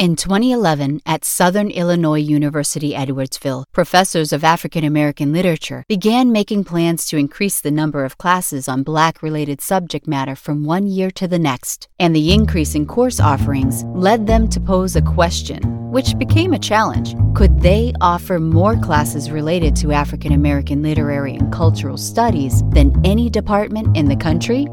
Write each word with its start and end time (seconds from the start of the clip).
In 0.00 0.16
2011, 0.16 1.02
at 1.04 1.26
Southern 1.26 1.68
Illinois 1.68 2.20
University 2.20 2.94
Edwardsville, 2.94 3.64
professors 3.74 4.32
of 4.32 4.42
African 4.42 4.82
American 4.82 5.30
literature 5.30 5.84
began 5.88 6.32
making 6.32 6.64
plans 6.64 7.04
to 7.04 7.18
increase 7.18 7.60
the 7.60 7.70
number 7.70 8.06
of 8.06 8.16
classes 8.16 8.66
on 8.66 8.82
Black 8.82 9.22
related 9.22 9.60
subject 9.60 10.08
matter 10.08 10.34
from 10.34 10.64
one 10.64 10.86
year 10.86 11.10
to 11.10 11.28
the 11.28 11.38
next, 11.38 11.86
and 11.98 12.16
the 12.16 12.32
increase 12.32 12.74
in 12.74 12.86
course 12.86 13.20
offerings 13.20 13.84
led 13.88 14.26
them 14.26 14.48
to 14.48 14.58
pose 14.58 14.96
a 14.96 15.02
question, 15.02 15.60
which 15.90 16.16
became 16.16 16.54
a 16.54 16.58
challenge. 16.58 17.14
Could 17.34 17.60
they 17.60 17.92
offer 18.00 18.40
more 18.40 18.76
classes 18.76 19.30
related 19.30 19.76
to 19.76 19.92
African 19.92 20.32
American 20.32 20.82
literary 20.82 21.34
and 21.34 21.52
cultural 21.52 21.98
studies 21.98 22.62
than 22.70 22.98
any 23.04 23.28
department 23.28 23.94
in 23.94 24.08
the 24.08 24.16
country? 24.16 24.66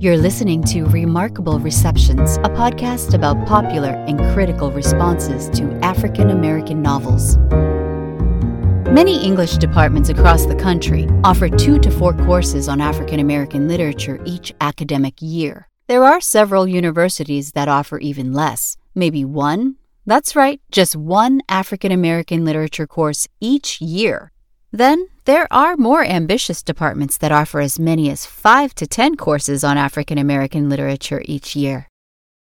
You're 0.00 0.16
listening 0.16 0.62
to 0.62 0.86
Remarkable 0.86 1.58
Receptions, 1.58 2.38
a 2.38 2.48
podcast 2.48 3.12
about 3.12 3.46
popular 3.46 3.90
and 4.08 4.18
critical 4.32 4.72
responses 4.72 5.50
to 5.50 5.70
African 5.84 6.30
American 6.30 6.80
novels. 6.80 7.36
Many 8.90 9.22
English 9.22 9.58
departments 9.58 10.08
across 10.08 10.46
the 10.46 10.54
country 10.54 11.06
offer 11.22 11.50
two 11.50 11.78
to 11.80 11.90
four 11.90 12.14
courses 12.14 12.66
on 12.66 12.80
African 12.80 13.20
American 13.20 13.68
literature 13.68 14.18
each 14.24 14.54
academic 14.62 15.16
year. 15.20 15.68
There 15.86 16.04
are 16.04 16.22
several 16.22 16.66
universities 16.66 17.52
that 17.52 17.68
offer 17.68 17.98
even 17.98 18.32
less, 18.32 18.78
maybe 18.94 19.22
one. 19.26 19.76
That's 20.06 20.34
right, 20.34 20.62
just 20.72 20.96
one 20.96 21.42
African 21.46 21.92
American 21.92 22.46
literature 22.46 22.86
course 22.86 23.28
each 23.38 23.82
year. 23.82 24.32
Then 24.72 25.08
there 25.24 25.48
are 25.52 25.76
more 25.76 26.04
ambitious 26.04 26.62
departments 26.62 27.18
that 27.18 27.32
offer 27.32 27.60
as 27.60 27.78
many 27.78 28.08
as 28.10 28.26
5 28.26 28.74
to 28.76 28.86
10 28.86 29.16
courses 29.16 29.64
on 29.64 29.76
African 29.76 30.18
American 30.18 30.68
literature 30.68 31.22
each 31.24 31.56
year. 31.56 31.88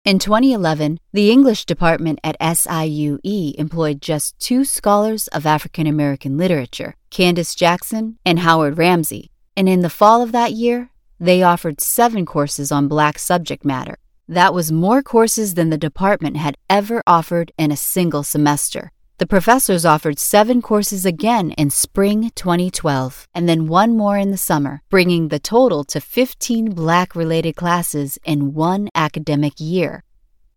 In 0.05 0.19
2011, 0.19 1.01
the 1.13 1.31
English 1.31 1.65
department 1.65 2.19
at 2.23 2.39
SIUE 2.41 3.55
employed 3.57 4.01
just 4.01 4.39
two 4.39 4.65
scholars 4.65 5.27
of 5.29 5.45
African 5.45 5.87
American 5.87 6.39
literature, 6.39 6.95
Candace 7.11 7.55
Jackson 7.55 8.19
and 8.25 8.39
Howard 8.39 8.77
Rambsy, 8.77 9.29
and 9.57 9.69
in 9.69 9.81
the 9.81 9.91
fall 9.91 10.23
of 10.23 10.33
that 10.33 10.53
year, 10.53 10.91
they 11.19 11.43
offered 11.43 11.81
seven 11.81 12.25
courses 12.25 12.71
on 12.71 12.89
black 12.89 13.19
subject 13.19 13.65
matter. 13.65 13.99
That 14.29 14.55
was 14.55 14.71
more 14.71 15.03
courses 15.03 15.55
than 15.55 15.71
the 15.71 15.79
department 15.79 16.37
had 16.37 16.57
ever 16.71 17.03
offered 17.07 17.53
in 17.59 17.73
a 17.73 17.77
single 17.77 18.23
semester. 18.23 18.93
The 19.19 19.27
professors 19.27 19.85
offered 19.85 20.21
seven 20.21 20.63
courses 20.63 21.05
again 21.05 21.51
in 21.59 21.71
spring 21.71 22.31
2012, 22.37 23.27
and 23.35 23.49
then 23.49 23.67
one 23.67 23.97
more 23.97 24.17
in 24.17 24.31
the 24.31 24.37
summer, 24.37 24.81
bringing 24.91 25.27
the 25.27 25.41
total 25.41 25.83
to 25.87 26.01
15 26.01 26.71
Black 26.71 27.17
related 27.17 27.57
classes 27.57 28.21
in 28.25 28.55
one 28.55 28.89
academic 28.95 29.55
year. 29.59 30.05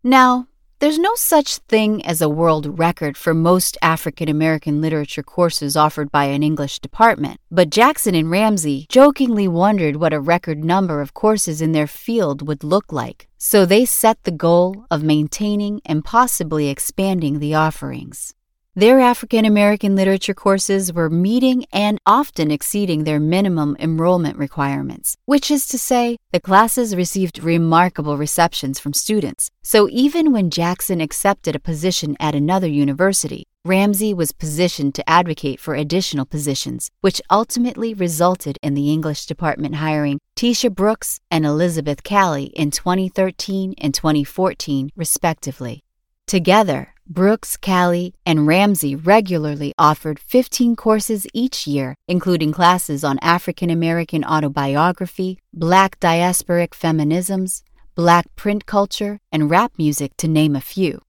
Now, 0.04 0.48
there's 0.78 1.00
no 1.00 1.16
such 1.16 1.58
thing 1.58 2.06
as 2.06 2.22
a 2.22 2.30
world 2.30 2.78
record 2.78 3.18
for 3.18 3.34
most 3.34 3.80
African 3.82 4.30
American 4.30 4.80
literature 4.80 5.24
courses 5.24 5.76
offered 5.76 6.12
by 6.12 6.26
an 6.26 6.44
English 6.44 6.78
department, 6.82 7.40
but 7.50 7.72
Jackson 7.72 8.14
and 8.14 8.28
Rambsy 8.28 8.88
jokingly 8.90 9.48
wondered 9.48 9.96
what 9.96 10.14
a 10.14 10.20
record 10.20 10.64
number 10.64 11.02
of 11.02 11.16
courses 11.16 11.64
in 11.64 11.72
their 11.72 11.88
field 11.88 12.48
would 12.48 12.64
look 12.64 12.92
like, 12.92 13.28
so 13.40 13.66
they 13.66 13.86
set 13.86 14.22
the 14.22 14.30
goal 14.30 14.86
of 14.92 15.02
maintaining 15.02 15.82
and 15.84 16.06
possibly 16.06 16.70
expanding 16.70 17.40
the 17.40 17.56
offerings. 17.56 18.36
Their 18.74 19.02
African 19.02 19.44
American 19.44 19.98
literature 19.98 20.34
courses 20.34 20.94
were 20.94 21.10
meeting 21.10 21.66
and 21.74 22.00
often 22.06 22.50
exceeding 22.50 23.04
their 23.04 23.20
minimum 23.20 23.76
enrollment 23.78 24.38
requirements, 24.38 25.18
which 25.26 25.52
is 25.52 25.68
to 25.68 25.78
say, 25.78 26.16
the 26.32 26.40
classes 26.40 26.96
received 26.96 27.44
remarkable 27.44 28.16
receptions 28.16 28.80
from 28.80 28.94
students. 28.94 29.52
So 29.62 29.90
even 29.92 30.32
when 30.32 30.50
Jackson 30.50 31.02
accepted 31.02 31.54
a 31.54 31.60
position 31.60 32.16
at 32.22 32.34
another 32.34 32.70
university, 32.70 33.44
Rambsy 33.68 34.16
was 34.16 34.32
positioned 34.32 34.96
to 34.96 35.10
advocate 35.10 35.60
for 35.60 35.76
additional 35.76 36.26
positions, 36.26 36.90
which 37.02 37.22
ultimately 37.30 37.94
resulted 37.94 38.58
in 38.64 38.74
the 38.74 38.90
English 38.90 39.26
department 39.26 39.76
hiring 39.76 40.22
Tisha 40.38 40.74
Brooks 40.74 41.20
and 41.30 41.46
Elizabeth 41.46 42.04
Cali 42.04 42.46
in 42.46 42.72
2013 42.72 43.74
and 43.78 43.94
2014, 43.94 44.92
respectively. 44.96 45.84
Together, 46.26 46.94
Brooks, 47.14 47.58
Cali, 47.58 48.14
and 48.26 48.48
Rambsy 48.48 48.96
regularly 48.96 49.74
offered 49.78 50.18
15 50.18 50.78
courses 50.78 51.28
each 51.34 51.68
year, 51.68 51.94
including 52.08 52.54
classes 52.54 53.04
on 53.04 53.20
African 53.22 53.70
American 53.70 54.24
autobiography, 54.24 55.38
Black 55.54 56.00
diasporic 56.00 56.70
feminisms, 56.70 57.64
Black 57.96 58.34
print 58.38 58.66
culture, 58.66 59.20
and 59.30 59.50
rap 59.50 59.74
music, 59.78 60.16
to 60.20 60.30
name 60.30 60.56
a 60.56 60.62
few. 60.62 61.02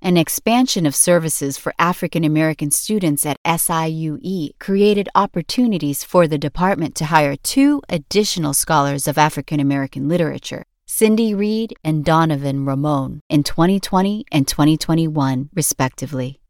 An 0.00 0.16
expansion 0.16 0.86
of 0.86 0.96
services 0.96 1.58
for 1.58 1.74
African 1.78 2.24
American 2.24 2.70
students 2.70 3.26
at 3.26 3.36
SIUE 3.44 4.58
created 4.58 5.10
opportunities 5.14 6.02
for 6.02 6.26
the 6.26 6.38
department 6.38 6.94
to 6.94 7.04
hire 7.04 7.36
two 7.36 7.82
additional 7.90 8.54
scholars 8.54 9.06
of 9.06 9.18
African 9.18 9.60
American 9.60 10.08
literature, 10.08 10.64
Cindy 10.92 11.34
Reed 11.34 11.72
and 11.84 12.04
Donovan 12.04 12.66
Ramon 12.66 13.22
in 13.30 13.44
2020 13.44 14.24
and 14.32 14.46
2021, 14.46 15.48
respectively. 15.54 16.40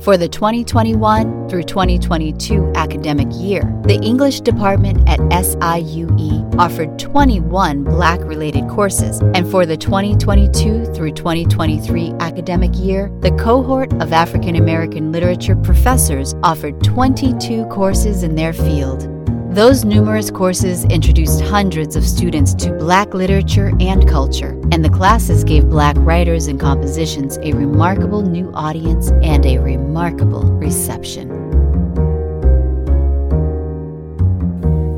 For 0.00 0.16
the 0.16 0.26
2021 0.26 1.48
through 1.50 1.64
2022 1.64 2.72
academic 2.74 3.28
year, 3.32 3.60
the 3.84 4.00
English 4.02 4.40
department 4.40 5.06
at 5.06 5.20
SIUE 5.20 6.58
offered 6.58 6.98
21 6.98 7.84
Black 7.84 8.20
related 8.20 8.66
courses, 8.68 9.20
and 9.34 9.48
for 9.48 9.66
the 9.66 9.76
2022 9.76 10.86
through 10.94 11.12
2023 11.12 12.14
academic 12.20 12.74
year, 12.76 13.12
the 13.20 13.32
cohort 13.32 13.92
of 14.02 14.14
African 14.14 14.56
American 14.56 15.12
literature 15.12 15.56
professors 15.56 16.34
offered 16.42 16.82
22 16.82 17.66
courses 17.66 18.22
in 18.22 18.34
their 18.34 18.54
field. 18.54 19.06
Those 19.50 19.84
numerous 19.84 20.30
courses 20.30 20.84
introduced 20.84 21.40
hundreds 21.40 21.96
of 21.96 22.06
students 22.06 22.54
to 22.54 22.72
Black 22.74 23.14
literature 23.14 23.72
and 23.80 24.08
culture, 24.08 24.50
and 24.70 24.84
the 24.84 24.88
classes 24.88 25.42
gave 25.42 25.68
Black 25.68 25.96
writers 25.98 26.46
and 26.46 26.60
compositions 26.60 27.36
a 27.38 27.52
remarkable 27.54 28.22
new 28.22 28.52
audience 28.54 29.10
and 29.24 29.44
a 29.44 29.58
remarkable 29.58 30.44
reception. 30.44 31.28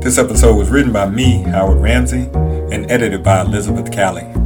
This 0.01 0.19
episode 0.19 0.55
was 0.55 0.69
written 0.69 0.91
by 0.91 1.09
me, 1.09 1.41
Howard 1.41 1.79
Rambsy, 1.79 2.31
and 2.71 2.91
edited 2.91 3.23
by 3.23 3.41
Elizabeth 3.41 3.91
Cali. 3.91 4.42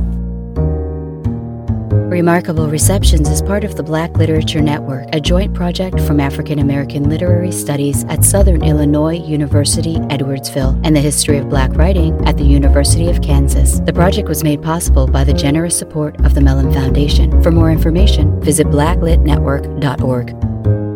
Remarkable 2.09 2.69
Receptions 2.69 3.29
is 3.29 3.41
part 3.41 3.65
of 3.65 3.75
the 3.75 3.83
Black 3.83 4.15
Literature 4.15 4.61
Network, 4.61 5.09
a 5.11 5.19
joint 5.19 5.53
project 5.53 5.99
from 5.99 6.21
African 6.21 6.57
American 6.57 7.09
Literary 7.09 7.51
Studies 7.51 8.05
at 8.05 8.23
Southern 8.23 8.63
Illinois 8.63 9.19
University, 9.19 9.95
Edwardsville, 9.95 10.79
and 10.85 10.95
the 10.95 11.01
History 11.01 11.37
of 11.37 11.49
Black 11.49 11.73
Writing 11.73 12.25
at 12.25 12.37
the 12.37 12.45
University 12.45 13.09
of 13.09 13.21
Kansas. 13.21 13.81
The 13.81 13.91
project 13.91 14.29
was 14.29 14.41
made 14.41 14.63
possible 14.63 15.05
by 15.05 15.25
the 15.25 15.33
generous 15.33 15.77
support 15.77 16.17
of 16.25 16.33
the 16.33 16.39
Mellon 16.39 16.71
Foundation. 16.71 17.43
For 17.43 17.51
more 17.51 17.71
information, 17.71 18.39
visit 18.39 18.67
blacklitnetwork.org. 18.67 20.86